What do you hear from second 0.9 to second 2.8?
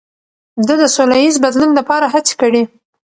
سولهییز بدلون لپاره هڅې کړي.